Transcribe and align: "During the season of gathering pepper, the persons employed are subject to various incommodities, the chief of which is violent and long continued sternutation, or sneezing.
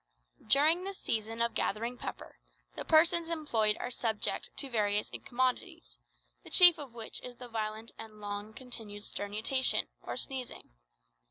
"During 0.47 0.83
the 0.83 0.95
season 0.95 1.43
of 1.43 1.53
gathering 1.53 1.95
pepper, 1.95 2.39
the 2.73 2.83
persons 2.83 3.29
employed 3.29 3.77
are 3.79 3.91
subject 3.91 4.49
to 4.57 4.67
various 4.67 5.11
incommodities, 5.11 5.99
the 6.43 6.49
chief 6.49 6.79
of 6.79 6.95
which 6.95 7.21
is 7.21 7.35
violent 7.35 7.91
and 7.99 8.19
long 8.19 8.51
continued 8.55 9.03
sternutation, 9.05 9.89
or 10.01 10.17
sneezing. 10.17 10.71